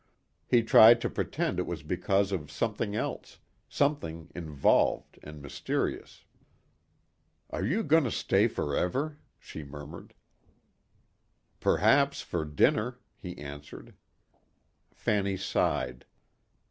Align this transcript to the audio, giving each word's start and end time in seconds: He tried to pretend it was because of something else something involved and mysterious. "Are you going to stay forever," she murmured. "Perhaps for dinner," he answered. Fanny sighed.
He 0.47 0.63
tried 0.63 0.99
to 1.01 1.11
pretend 1.11 1.59
it 1.59 1.67
was 1.67 1.83
because 1.83 2.31
of 2.31 2.49
something 2.49 2.95
else 2.95 3.37
something 3.69 4.31
involved 4.33 5.19
and 5.21 5.39
mysterious. 5.43 6.23
"Are 7.51 7.63
you 7.63 7.83
going 7.83 8.05
to 8.05 8.11
stay 8.11 8.47
forever," 8.47 9.19
she 9.37 9.63
murmured. 9.63 10.15
"Perhaps 11.59 12.21
for 12.21 12.45
dinner," 12.45 12.97
he 13.15 13.37
answered. 13.37 13.93
Fanny 14.91 15.37
sighed. 15.37 16.07